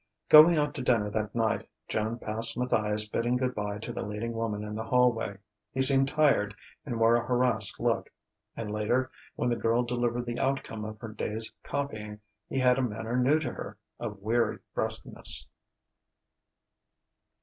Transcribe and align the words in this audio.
Going 0.29 0.57
out 0.57 0.73
to 0.73 0.81
dinner 0.81 1.11
that 1.11 1.35
night, 1.35 1.69
Joan 1.87 2.17
passed 2.17 2.57
Matthias 2.57 3.07
bidding 3.07 3.37
good 3.37 3.53
bye 3.53 3.77
to 3.77 3.93
the 3.93 4.03
leading 4.03 4.33
woman 4.33 4.63
in 4.63 4.73
the 4.73 4.83
hallway. 4.83 5.37
He 5.71 5.83
seemed 5.83 6.07
tired 6.07 6.55
and 6.87 6.99
wore 6.99 7.15
a 7.17 7.23
harassed 7.23 7.79
look; 7.79 8.09
and 8.57 8.71
later, 8.71 9.11
when 9.35 9.47
the 9.47 9.55
girl 9.55 9.83
delivered 9.83 10.25
the 10.25 10.39
outcome 10.39 10.85
of 10.85 10.99
her 11.01 11.09
day's 11.09 11.51
copying, 11.61 12.19
he 12.49 12.57
had 12.57 12.79
a 12.79 12.81
manner 12.81 13.15
new 13.15 13.37
to 13.41 13.53
her, 13.53 13.77
of 13.99 14.23
weary 14.23 14.57
brusqueness. 14.73 15.45